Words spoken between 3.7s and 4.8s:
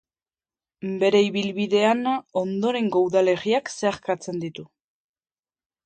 zeharkatzen ditu.